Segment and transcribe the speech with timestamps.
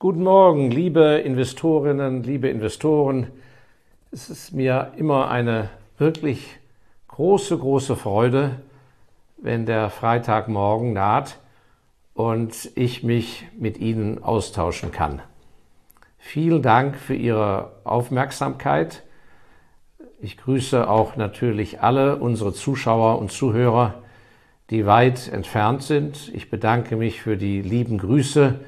[0.00, 3.26] Guten Morgen, liebe Investorinnen, liebe Investoren.
[4.12, 6.60] Es ist mir immer eine wirklich
[7.08, 8.60] große, große Freude,
[9.38, 11.40] wenn der Freitagmorgen naht
[12.14, 15.20] und ich mich mit Ihnen austauschen kann.
[16.16, 19.02] Vielen Dank für Ihre Aufmerksamkeit.
[20.20, 23.94] Ich grüße auch natürlich alle unsere Zuschauer und Zuhörer,
[24.70, 26.30] die weit entfernt sind.
[26.32, 28.60] Ich bedanke mich für die lieben Grüße,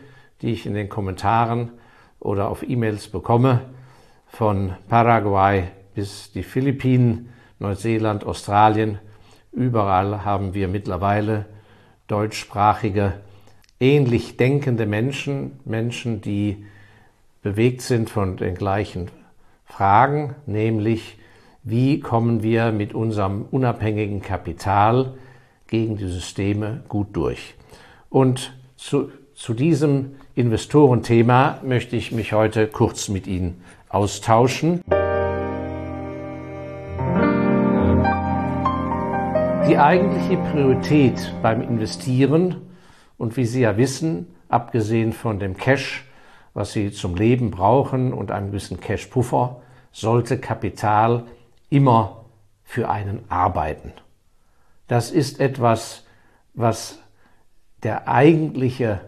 [0.43, 1.71] die ich in den Kommentaren
[2.19, 3.63] oder auf E-Mails bekomme,
[4.27, 8.99] von Paraguay bis die Philippinen, Neuseeland, Australien.
[9.53, 11.47] Überall haben wir mittlerweile
[12.07, 13.15] deutschsprachige,
[13.81, 16.65] ähnlich denkende Menschen, Menschen, die
[17.43, 19.11] bewegt sind von den gleichen
[19.65, 21.19] Fragen, nämlich
[21.63, 25.15] wie kommen wir mit unserem unabhängigen Kapital
[25.67, 27.55] gegen die Systeme gut durch.
[28.09, 34.81] Und zu, zu diesem Investorenthema möchte ich mich heute kurz mit Ihnen austauschen.
[39.69, 42.57] Die eigentliche Priorität beim Investieren
[43.19, 46.07] und wie Sie ja wissen, abgesehen von dem Cash,
[46.55, 49.61] was Sie zum Leben brauchen und einem gewissen Cash-Puffer,
[49.93, 51.25] sollte Kapital
[51.69, 52.25] immer
[52.65, 53.93] für einen arbeiten.
[54.89, 56.07] Das ist etwas,
[56.55, 56.99] was
[57.83, 59.03] der eigentliche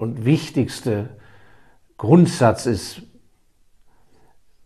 [0.00, 1.10] und wichtigste
[1.98, 3.02] Grundsatz ist.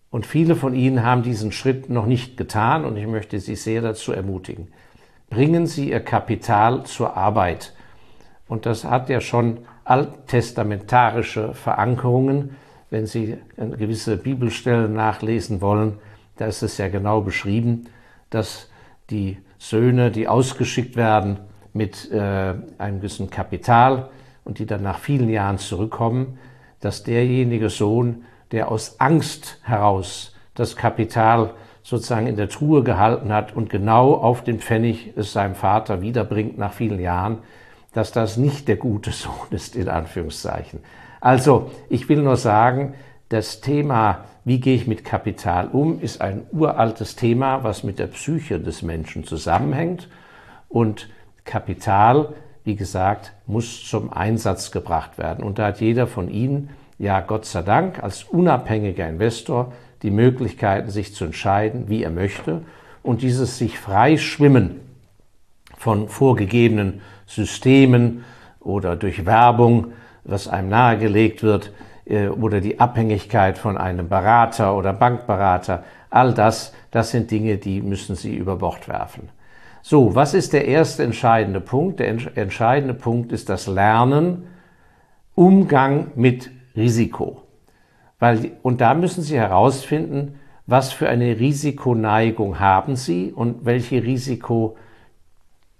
[0.09, 3.83] Und viele von Ihnen haben diesen Schritt noch nicht getan und ich möchte Sie sehr
[3.83, 4.69] dazu ermutigen.
[5.29, 7.75] Bringen Sie Ihr Kapital zur Arbeit.
[8.47, 12.57] Und das hat ja schon alttestamentarische Verankerungen.
[12.91, 15.99] Wenn Sie gewisse Bibelstellen nachlesen wollen,
[16.37, 17.89] da ist es ja genau beschrieben,
[18.31, 18.71] dass
[19.11, 21.41] die Söhne, die ausgeschickt werden
[21.73, 24.11] mit äh, einem gewissen Kapital
[24.45, 26.39] und die dann nach vielen Jahren zurückkommen,
[26.81, 33.55] dass derjenige Sohn, der aus Angst heraus das Kapital sozusagen in der Truhe gehalten hat
[33.57, 37.39] und genau auf den Pfennig es seinem Vater wiederbringt nach vielen Jahren,
[37.93, 40.81] dass das nicht der gute Sohn ist, in Anführungszeichen.
[41.21, 42.95] Also, ich will nur sagen,
[43.29, 48.09] das Thema wie gehe ich mit Kapital um, ist ein uraltes Thema, was mit der
[48.09, 50.09] Psyche des Menschen zusammenhängt.
[50.69, 51.09] Und
[51.45, 52.35] Kapital,
[52.65, 55.45] wie gesagt, muss zum Einsatz gebracht werden.
[55.45, 60.91] Und da hat jeder von Ihnen, ja Gott sei Dank, als unabhängiger Investor die Möglichkeiten,
[60.91, 62.63] sich zu entscheiden, wie er möchte.
[63.03, 64.81] Und dieses sich frei schwimmen
[65.77, 68.25] von vorgegebenen Systemen
[68.61, 69.93] oder durch Werbung,
[70.25, 71.73] was einem nahegelegt wird,
[72.07, 77.83] äh, oder die Abhängigkeit von einem Berater oder Bankberater, all das, das sind Dinge, die
[77.83, 79.29] müssen Sie über Bord werfen.
[79.87, 82.01] So, was ist der erste entscheidende Punkt?
[82.01, 84.45] Der entscheidende Punkt ist das Lernen,
[85.35, 87.43] Umgang mit Risiko.
[88.19, 94.79] Weil, und da müssen Sie herausfinden, was für eine Risikoneigung haben Sie und welche Risiko,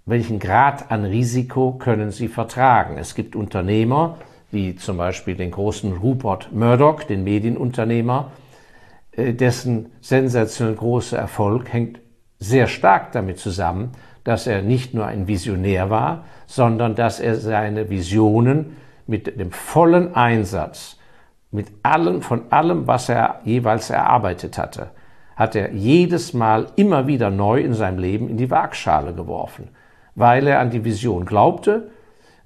[0.05, 2.99] welchen Grad an Risiko können Sie vertragen.
[2.99, 4.19] Es gibt Unternehmer,
[4.51, 8.29] wie zum Beispiel den großen Rupert Murdoch, den Medienunternehmer,
[9.13, 12.04] äh, dessen sensationell großer Erfolg hängt
[12.47, 13.91] sehr stark damit zusammen,
[14.23, 20.15] dass er nicht nur ein Visionär war, sondern dass er seine Visionen mit dem vollen
[20.15, 20.97] Einsatz,
[21.51, 24.89] mit allem, von allem, was er jeweils erarbeitet hatte,
[25.35, 29.69] hat er jedes Mal immer wieder neu in seinem Leben in die Waagschale geworfen,
[30.15, 31.91] weil er an die Vision glaubte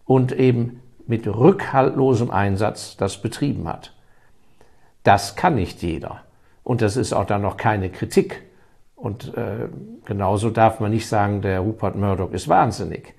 [0.06, 3.94] und eben mit rückhaltlosem Einsatz das betrieben hat.
[5.04, 6.22] Das kann nicht jeder.
[6.64, 8.44] Und das ist auch dann noch keine Kritik.
[9.00, 9.70] Und äh,
[10.06, 13.16] genauso darf man nicht sagen, der Rupert Murdoch ist wahnsinnig.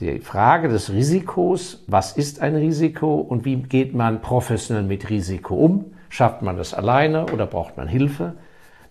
[0.00, 5.54] Die Frage des Risikos, was ist ein Risiko und wie geht man professionell mit Risiko
[5.54, 5.94] um?
[6.10, 8.34] Schafft man das alleine oder braucht man Hilfe?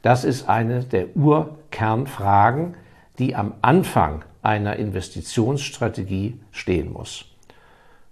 [0.02, 2.74] Das ist eine der Urkernfragen,
[3.20, 7.26] die am Anfang einer Investitionsstrategie stehen muss.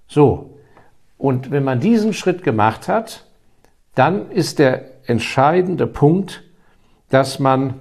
[0.08, 0.58] So,
[1.18, 3.26] und wenn man diesen Schritt gemacht hat,
[3.96, 6.44] dann ist der entscheidende Punkt,
[7.12, 7.76] dass man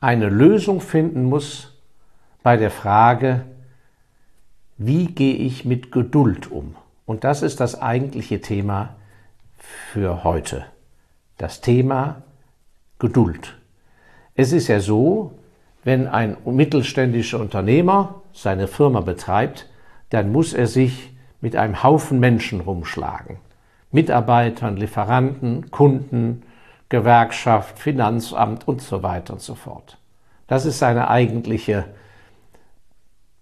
[0.00, 1.72] eine Lösung finden muss
[2.42, 3.46] bei der Frage,
[4.76, 6.76] wie gehe ich mit Geduld um?
[7.06, 8.96] Und das ist das eigentliche Thema
[9.56, 10.66] für heute.
[11.38, 12.22] Das Thema
[12.98, 13.56] Geduld.
[14.34, 15.32] Es ist ja so,
[15.84, 19.70] wenn ein mittelständischer Unternehmer seine Firma betreibt,
[20.10, 23.38] dann muss er sich mit einem Haufen Menschen rumschlagen.
[23.92, 26.42] Mitarbeitern, Lieferanten, Kunden,
[26.88, 29.98] Gewerkschaft, Finanzamt und so weiter und so fort.
[30.46, 31.86] Das ist seine eigentliche,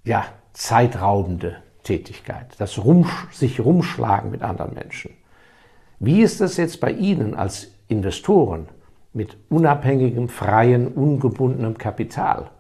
[0.05, 0.25] ja,
[0.55, 5.11] zeitraubende Tätigkeit, das Rum, sich rumschlagen mit anderen Menschen.
[5.99, 8.69] Wie ist das jetzt bei Ihnen als Investoren
[9.13, 12.51] mit unabhängigem, freien, ungebundenem Kapital?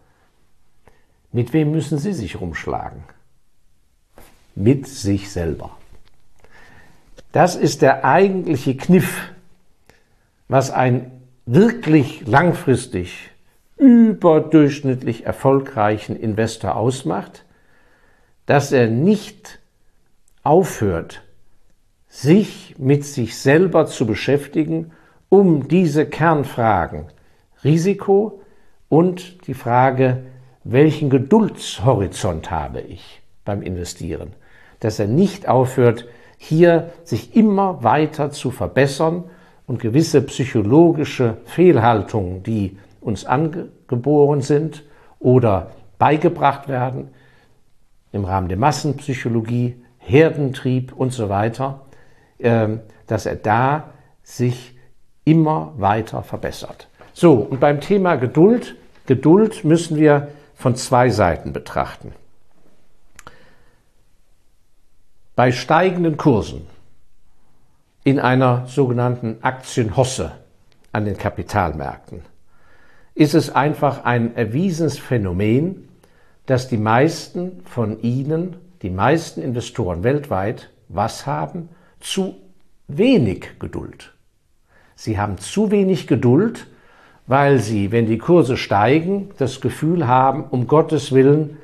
[1.32, 3.02] Mit wem müssen Sie sich rumschlagen?
[4.54, 5.70] Mit sich selber.
[7.32, 9.33] Das ist der eigentliche Kniff,
[10.48, 11.10] was ein
[11.46, 13.30] wirklich langfristig
[13.76, 17.44] überdurchschnittlich erfolgreichen Investor ausmacht,
[18.46, 19.58] dass er nicht
[20.42, 21.22] aufhört,
[22.08, 24.92] sich mit sich selber zu beschäftigen,
[25.28, 27.06] um diese Kernfragen
[27.64, 28.42] Risiko
[28.88, 30.24] und die Frage,
[30.62, 34.32] welchen Geduldshorizont habe ich beim Investieren,
[34.80, 36.06] dass er nicht aufhört,
[36.36, 39.24] hier sich immer weiter zu verbessern
[39.66, 44.84] und gewisse psychologische Fehlhaltungen, die uns angeboren sind
[45.18, 47.08] oder beigebracht werden,
[48.12, 51.80] im Rahmen der Massenpsychologie, Herdentrieb und so weiter,
[52.38, 53.90] ähm, dass er da
[54.22, 54.76] sich
[55.24, 56.88] immer weiter verbessert.
[57.12, 58.76] So, und beim Thema Geduld,
[59.06, 62.12] Geduld müssen wir von zwei Seiten betrachten.
[65.36, 66.66] Bei steigenden Kursen
[68.04, 70.32] in einer sogenannten Aktienhosse
[70.92, 72.22] an den Kapitalmärkten
[73.14, 75.88] ist es einfach ein erwiesenes Phänomen,
[76.46, 81.68] dass die meisten von Ihnen, die meisten Investoren weltweit, was haben?
[82.00, 82.34] Zu
[82.88, 84.12] wenig Geduld.
[84.96, 86.66] Sie haben zu wenig Geduld,
[87.26, 91.56] weil sie, wenn die Kurse steigen, das Gefühl haben, um Gottes Willen,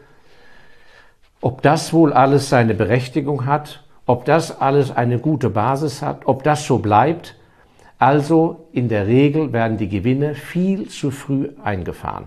[1.43, 6.43] ob das wohl alles seine Berechtigung hat, ob das alles eine gute Basis hat, ob
[6.43, 7.37] das so bleibt.
[7.99, 12.27] Also in der Regel werden die Gewinne viel zu früh eingefahren.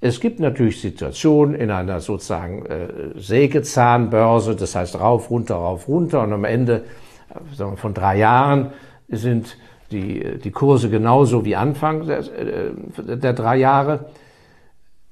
[0.00, 6.22] Es gibt natürlich Situationen in einer sozusagen äh, Sägezahnbörse, das heißt rauf, runter, rauf, runter
[6.22, 6.82] und am Ende
[7.30, 8.72] äh, wir, von drei Jahren
[9.08, 9.56] sind
[9.92, 12.72] die, die Kurse genauso wie Anfang der, äh,
[13.16, 14.06] der drei Jahre.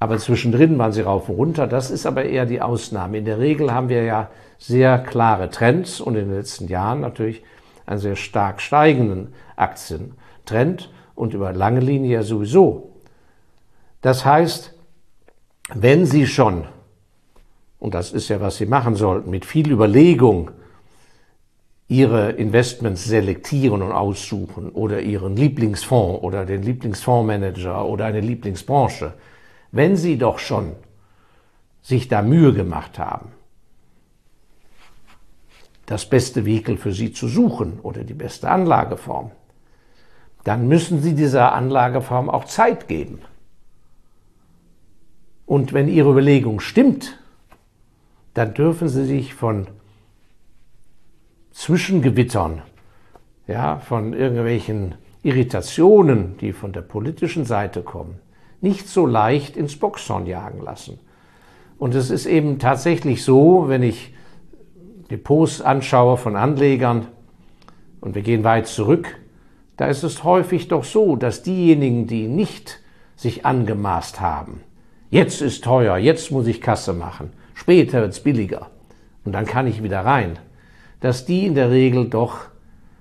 [0.01, 1.67] Aber zwischendrin waren sie rauf und runter.
[1.67, 3.19] Das ist aber eher die Ausnahme.
[3.19, 7.43] In der Regel haben wir ja sehr klare Trends und in den letzten Jahren natürlich
[7.85, 12.93] einen sehr stark steigenden Aktientrend und über lange Linie ja sowieso.
[14.01, 14.75] Das heißt,
[15.75, 16.65] wenn Sie schon,
[17.79, 20.51] und das ist ja, was Sie machen sollten, mit viel Überlegung
[21.89, 29.13] Ihre Investments selektieren und aussuchen oder Ihren Lieblingsfonds oder den Lieblingsfondsmanager oder eine Lieblingsbranche,
[29.73, 30.75] wenn Sie doch schon
[31.83, 33.33] sich da Mühe gemacht haben,
[35.87, 39.33] das beste Vehikel für Sie zu suchen oder die beste Anlageform,
[40.45, 43.21] dann müssen Sie dieser Anlageform auch Zeit geben.
[45.47, 47.19] Und wenn Ihre Überlegung stimmt,
[48.35, 49.67] dann dürfen Sie sich von
[51.51, 52.63] Zwischengewittern,
[53.49, 58.21] ja, von irgendwelchen Irritationen, die von der politischen Seite kommen,
[58.61, 60.99] nicht so leicht ins Boxhorn jagen lassen.
[61.79, 64.15] Und es ist eben tatsächlich so, wenn ich
[65.11, 67.07] Depots anschaue von Anlegern,
[68.01, 69.19] und wir gehen weit zurück,
[69.77, 72.81] da ist es häufig doch so, dass diejenigen, die nicht
[73.17, 74.63] sich angemaßt haben,
[75.11, 77.33] Jetzt ist teuer, jetzt muss ich Kasse machen.
[77.55, 78.71] Später wird's billiger.
[79.25, 80.39] Und dann kann ich wieder rein.
[81.01, 82.47] Dass die in der Regel doch,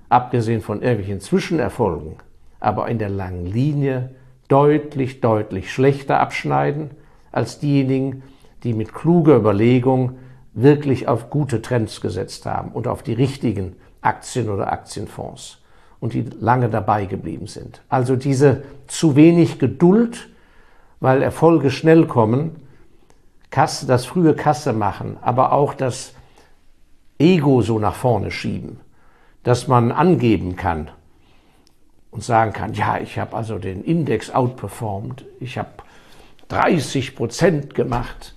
[0.08, 2.16] abgesehen von irgendwelchen Zwischenerfolgen,
[2.58, 4.10] aber in der langen Linie
[4.50, 6.90] deutlich, deutlich schlechter abschneiden
[7.32, 8.22] als diejenigen,
[8.62, 10.18] die mit kluger Überlegung
[10.52, 15.62] wirklich auf gute Trends gesetzt haben und auf die richtigen Aktien oder Aktienfonds
[16.00, 17.82] und die lange dabei geblieben sind.
[17.88, 20.30] Also diese zu wenig Geduld
[21.00, 22.56] weil Erfolge schnell kommen,
[23.50, 26.14] Kasse, das frühe Kasse machen, aber auch das
[27.18, 28.80] Ego so nach vorne schieben,
[29.42, 30.90] dass man angeben kann
[32.10, 35.70] und sagen kann, ja, ich habe also den Index outperformed, ich habe
[36.48, 38.34] 30 Prozent gemacht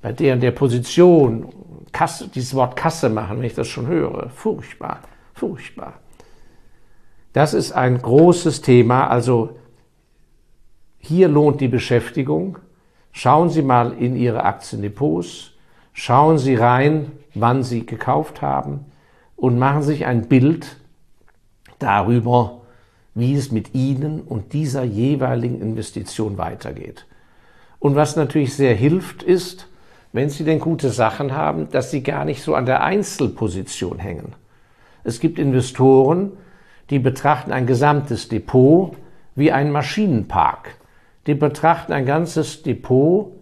[0.00, 1.52] bei der und der Position,
[1.92, 5.00] Kasse, dieses Wort Kasse machen, wenn ich das schon höre, furchtbar,
[5.34, 5.94] furchtbar.
[7.32, 9.58] Das ist ein großes Thema, also
[10.98, 12.58] hier lohnt die Beschäftigung.
[13.10, 15.52] Schauen Sie mal in Ihre Aktiendepots,
[15.92, 18.86] schauen Sie rein, wann Sie gekauft haben
[19.36, 20.76] und machen sich ein Bild
[21.78, 22.61] darüber,
[23.14, 27.06] wie es mit Ihnen und dieser jeweiligen Investition weitergeht.
[27.78, 29.68] Und was natürlich sehr hilft, ist,
[30.12, 34.34] wenn Sie denn gute Sachen haben, dass Sie gar nicht so an der Einzelposition hängen.
[35.04, 36.32] Es gibt Investoren,
[36.90, 38.96] die betrachten ein gesamtes Depot
[39.34, 40.76] wie einen Maschinenpark
[41.26, 43.32] die betrachten ein ganzes Depot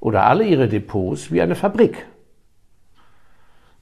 [0.00, 2.06] oder alle ihre Depots wie eine Fabrik.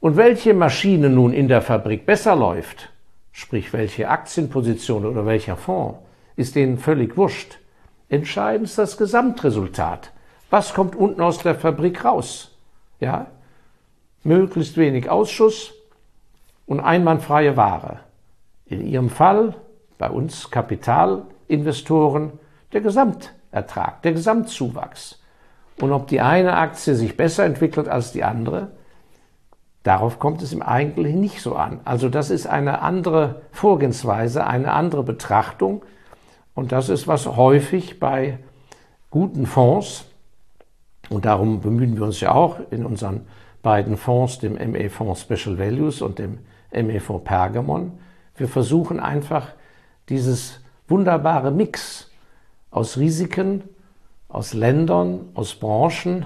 [0.00, 2.91] Und welche Maschine nun in der Fabrik besser läuft,
[3.32, 5.98] sprich welche Aktienposition oder welcher Fonds,
[6.36, 7.58] ist denen völlig wurscht.
[8.08, 10.12] Entscheidend ist das Gesamtresultat.
[10.50, 12.54] Was kommt unten aus der Fabrik raus?
[13.00, 13.26] Ja?
[14.22, 15.72] Möglichst wenig Ausschuss
[16.66, 18.00] und einwandfreie Ware.
[18.66, 19.54] In Ihrem Fall,
[19.98, 22.32] bei uns Kapitalinvestoren,
[22.72, 25.20] der Gesamtertrag, der Gesamtzuwachs.
[25.80, 28.72] Und ob die eine Aktie sich besser entwickelt als die andere,
[29.82, 31.80] darauf kommt es im Eigentlichen nicht so an.
[31.84, 35.82] Also das ist eine andere Vorgehensweise, eine andere Betrachtung.
[36.54, 38.38] Und das ist, was häufig bei
[39.10, 40.04] guten Fonds,
[41.10, 43.26] und darum bemühen wir uns ja auch in unseren
[43.62, 46.38] beiden Fonds, dem ME-Fonds Special Values und dem
[46.72, 47.92] ME-Fonds Pergamon,
[48.36, 49.48] wir versuchen einfach
[50.08, 52.10] dieses wunderbare Mix
[52.70, 53.62] aus Risiken,
[54.28, 56.24] aus Ländern, aus Branchen,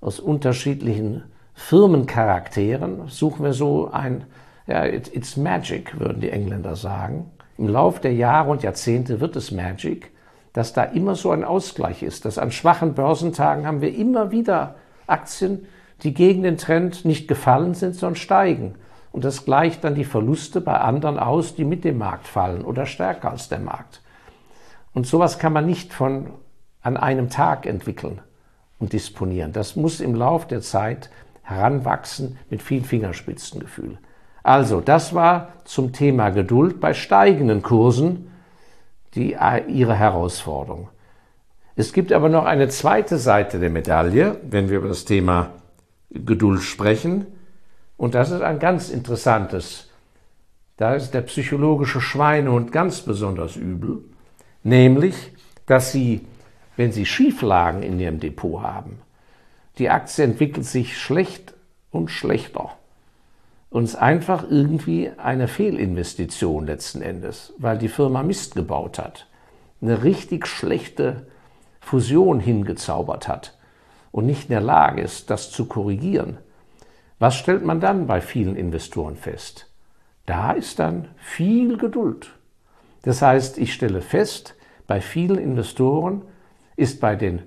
[0.00, 1.24] aus unterschiedlichen
[1.56, 4.24] Firmencharakteren, suchen wir so ein,
[4.66, 7.30] ja, it's magic, würden die Engländer sagen.
[7.58, 10.12] Im Lauf der Jahre und Jahrzehnte wird es magic,
[10.52, 14.76] dass da immer so ein Ausgleich ist, dass an schwachen Börsentagen haben wir immer wieder
[15.06, 15.66] Aktien,
[16.02, 18.74] die gegen den Trend nicht gefallen sind, sondern steigen.
[19.10, 22.84] Und das gleicht dann die Verluste bei anderen aus, die mit dem Markt fallen oder
[22.84, 24.02] stärker als der Markt.
[24.92, 26.28] Und sowas kann man nicht von
[26.82, 28.20] an einem Tag entwickeln
[28.78, 29.52] und disponieren.
[29.52, 31.10] Das muss im Lauf der Zeit
[31.46, 33.98] heranwachsen mit viel Fingerspitzengefühl.
[34.42, 38.30] Also, das war zum Thema Geduld bei steigenden Kursen
[39.14, 39.36] die,
[39.68, 40.88] ihre Herausforderung.
[41.74, 45.50] Es gibt aber noch eine zweite Seite der Medaille, wenn wir über das Thema
[46.10, 47.26] Geduld sprechen.
[47.96, 49.90] Und das ist ein ganz interessantes.
[50.76, 54.04] Da ist der psychologische Schweinehund ganz besonders übel
[54.66, 55.14] nämlich,
[55.64, 56.26] dass Sie,
[56.76, 58.98] wenn Sie Schieflagen in Ihrem Depot haben,
[59.78, 61.54] die Aktie entwickelt sich schlecht
[61.90, 62.70] und schlechter
[63.70, 69.26] und ist einfach irgendwie eine Fehlinvestition letzten Endes, weil die Firma Mist gebaut hat,
[69.82, 71.26] eine richtig schlechte
[71.80, 73.58] Fusion hingezaubert hat
[74.12, 76.38] und nicht in der Lage ist, das zu korrigieren.
[77.18, 79.70] Was stellt man dann bei vielen Investoren fest?
[80.24, 82.30] Da ist dann viel Geduld.
[83.02, 84.54] Das heißt, ich stelle fest,
[84.86, 86.22] bei vielen Investoren
[86.76, 87.42] ist bei den,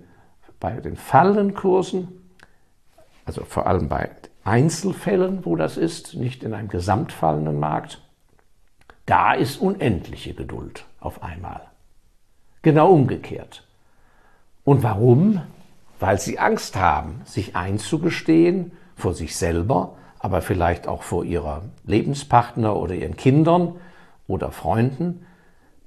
[0.59, 2.18] bei den fallenden Kursen,
[3.29, 4.09] also vor allem bei
[4.43, 8.01] Einzelfällen, wo das ist, nicht in einem gesamtfallenden Markt,
[9.05, 11.61] da ist unendliche Geduld auf einmal.
[12.63, 13.67] Genau umgekehrt.
[14.63, 15.43] Und warum?
[15.99, 22.75] Weil sie Angst haben, sich einzugestehen vor sich selber, aber vielleicht auch vor ihrer Lebenspartner
[22.75, 23.75] oder ihren Kindern
[24.27, 25.23] oder Freunden,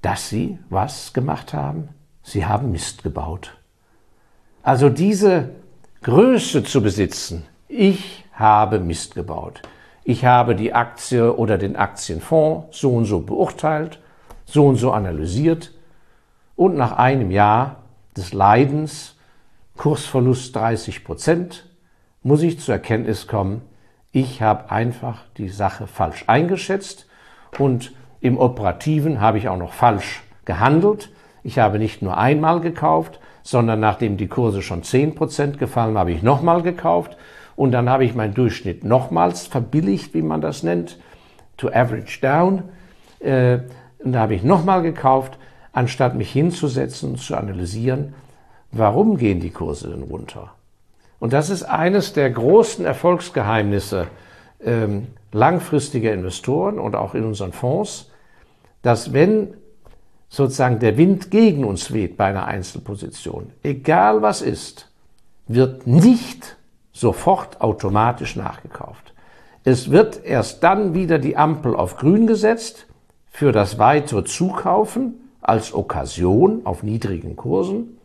[0.01, 1.89] dass sie was gemacht haben?
[2.21, 3.57] Sie haben Mist gebaut.
[4.61, 5.49] Also diese
[6.03, 9.61] Größe zu besitzen, ich habe Mist gebaut.
[10.03, 13.99] Ich habe die Aktie oder den Aktienfonds so und so beurteilt,
[14.43, 15.71] so und so analysiert
[16.57, 17.77] und nach einem Jahr
[18.17, 19.15] des Leidens,
[19.77, 21.69] Kursverlust 30 Prozent,
[22.21, 23.61] muss ich zur Erkenntnis kommen,
[24.11, 27.07] ich habe einfach die Sache falsch eingeschätzt
[27.57, 31.11] und im Operativen habe ich auch noch falsch gehandelt.
[31.43, 36.23] Ich habe nicht nur einmal gekauft, sondern nachdem die Kurse schon 10% gefallen, habe ich
[36.23, 37.17] nochmal gekauft
[37.55, 40.97] und dann habe ich meinen Durchschnitt nochmals verbilligt, wie man das nennt,
[41.57, 42.63] to average down.
[43.19, 43.59] Äh,
[43.99, 45.37] und da habe ich nochmal gekauft,
[45.71, 48.15] anstatt mich hinzusetzen und zu analysieren,
[48.71, 50.53] warum gehen die Kurse denn runter?
[51.19, 54.07] Und das ist eines der großen Erfolgsgeheimnisse
[54.63, 58.11] ähm, langfristiger Investoren und auch in unseren Fonds,
[58.81, 59.53] dass wenn
[60.33, 64.89] sozusagen der Wind gegen uns weht bei einer Einzelposition, egal was ist,
[65.47, 66.57] wird nicht
[66.91, 69.13] sofort automatisch nachgekauft.
[69.63, 72.87] Es wird erst dann wieder die Ampel auf grün gesetzt
[73.29, 77.99] für das weitere Zukaufen als Okkasion auf niedrigen Kursen,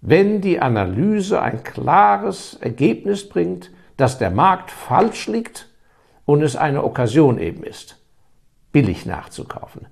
[0.00, 5.68] wenn die Analyse ein klares Ergebnis bringt, dass der Markt falsch liegt
[6.24, 7.96] und es eine Okkasion eben ist
[8.70, 9.88] billig nachzukaufen.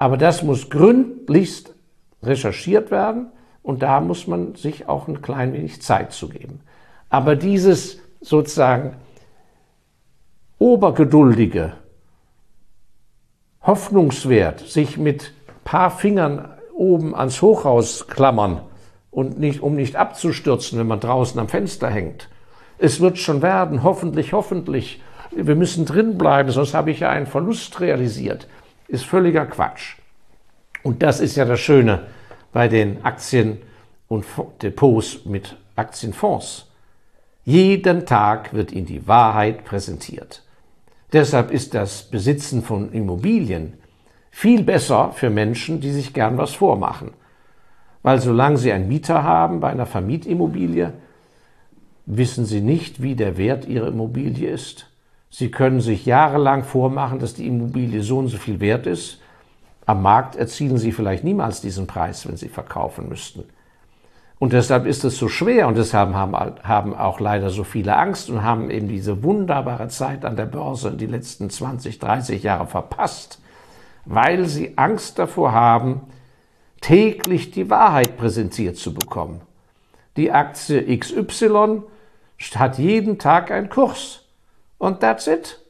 [0.00, 1.74] Aber das muss gründlichst
[2.22, 3.28] recherchiert werden
[3.62, 6.60] und da muss man sich auch ein klein wenig Zeit zu geben.
[7.10, 8.96] Aber dieses sozusagen
[10.58, 11.74] obergeduldige,
[13.62, 18.62] hoffnungswert, sich mit paar Fingern oben ans Hochhaus klammern
[19.10, 22.30] und nicht, um nicht abzustürzen, wenn man draußen am Fenster hängt.
[22.78, 27.26] Es wird schon werden, hoffentlich, hoffentlich wir müssen drin bleiben, sonst habe ich ja einen
[27.26, 28.48] Verlust realisiert,
[28.90, 29.96] ist völliger Quatsch.
[30.82, 32.06] Und das ist ja das Schöne
[32.52, 33.58] bei den Aktien
[34.08, 34.24] und
[34.62, 36.66] Depots mit Aktienfonds.
[37.44, 40.42] Jeden Tag wird Ihnen die Wahrheit präsentiert.
[41.12, 43.74] Deshalb ist das Besitzen von Immobilien
[44.30, 47.12] viel besser für Menschen, die sich gern was vormachen.
[48.02, 50.92] Weil solange Sie einen Mieter haben bei einer Vermietimmobilie,
[52.06, 54.89] wissen Sie nicht, wie der Wert Ihrer Immobilie ist.
[55.30, 59.20] Sie können sich jahrelang vormachen, dass die Immobilie so und so viel wert ist.
[59.86, 63.44] Am Markt erzielen Sie vielleicht niemals diesen Preis, wenn Sie verkaufen müssten.
[64.40, 68.30] Und deshalb ist es so schwer und deshalb haben, haben auch leider so viele Angst
[68.30, 73.38] und haben eben diese wunderbare Zeit an der Börse die letzten 20, 30 Jahre verpasst,
[74.06, 76.00] weil sie Angst davor haben,
[76.80, 79.42] täglich die Wahrheit präsentiert zu bekommen.
[80.16, 81.82] Die Aktie XY
[82.54, 84.24] hat jeden Tag einen Kurs.
[84.80, 85.60] Und that's it.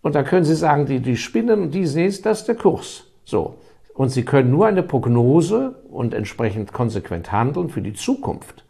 [0.00, 3.04] Und da können Sie sagen, die, die spinnen und die sehen das ist der Kurs.
[3.24, 3.56] So.
[3.94, 8.64] Und Sie können nur eine Prognose und entsprechend konsequent handeln für die Zukunft.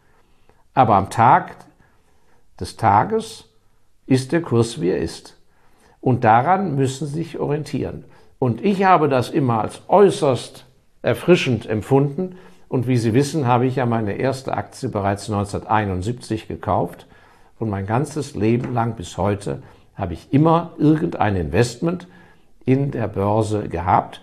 [0.73, 1.55] Aber am Tag
[2.59, 3.45] des Tages
[4.07, 5.37] ist der Kurs, wie er ist.
[6.01, 8.05] Und daran müssen Sie sich orientieren.
[8.39, 10.65] Und ich habe das immer als äußerst
[11.03, 12.37] erfrischend empfunden.
[12.69, 17.05] Und wie Sie wissen, habe ich ja meine erste Aktie bereits 1971 gekauft.
[17.59, 19.61] Und mein ganzes Leben lang bis heute
[19.95, 22.07] habe ich immer irgendein Investment
[22.65, 24.21] in der Börse gehabt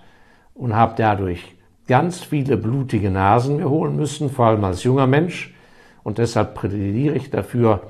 [0.54, 1.54] und habe dadurch
[1.87, 5.54] ganz viele blutige Nasen mir holen müssen, vor allem als junger Mensch.
[6.02, 7.82] Und deshalb plädiere ich dafür,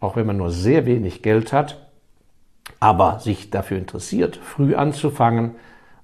[0.00, 1.88] auch wenn man nur sehr wenig Geld hat,
[2.80, 5.52] aber sich dafür interessiert, früh anzufangen,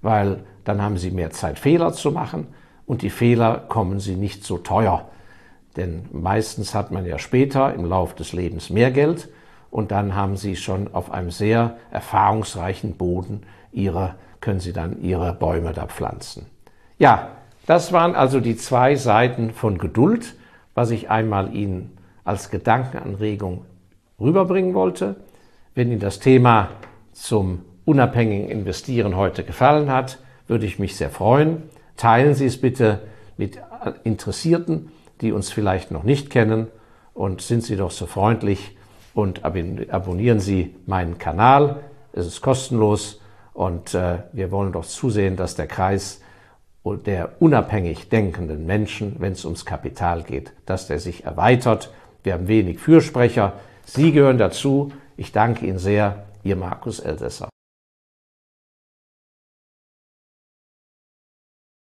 [0.02, 2.48] weil dann haben Sie mehr Zeit, Fehler zu machen
[2.86, 5.08] und die Fehler kommen Sie nicht so teuer.
[5.78, 9.28] Denn meistens hat man ja später im Lauf des Lebens mehr Geld
[9.70, 15.32] und dann haben Sie schon auf einem sehr erfahrungsreichen Boden Ihre, können Sie dann Ihre
[15.32, 16.46] Bäume da pflanzen.
[16.98, 17.28] Ja,
[17.66, 20.34] das waren also die zwei Seiten von Geduld,
[20.74, 23.64] was ich einmal Ihnen als Gedankenanregung
[24.20, 25.14] rüberbringen wollte.
[25.76, 26.70] Wenn Ihnen das Thema
[27.12, 30.18] zum unabhängigen Investieren heute gefallen hat,
[30.48, 31.62] würde ich mich sehr freuen.
[31.96, 33.02] Teilen Sie es bitte
[33.36, 33.60] mit
[34.02, 36.68] Interessierten, die uns vielleicht noch nicht kennen
[37.14, 38.76] und sind Sie doch so freundlich
[39.14, 41.80] und abonnieren Sie meinen Kanal.
[42.12, 43.20] Es ist kostenlos
[43.52, 46.20] und äh, wir wollen doch zusehen, dass der Kreis
[47.04, 51.92] der unabhängig denkenden Menschen, wenn es ums Kapital geht, dass der sich erweitert.
[52.22, 53.54] Wir haben wenig Fürsprecher.
[53.84, 54.92] Sie gehören dazu.
[55.16, 56.24] Ich danke Ihnen sehr.
[56.44, 57.48] Ihr Markus Elsässer.